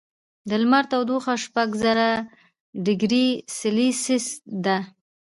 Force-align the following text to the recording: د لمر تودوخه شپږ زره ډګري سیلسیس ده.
د 0.49 0.51
لمر 0.61 0.83
تودوخه 0.91 1.33
شپږ 1.43 1.69
زره 1.83 2.09
ډګري 2.85 3.27
سیلسیس 3.57 4.25
ده. 4.65 4.77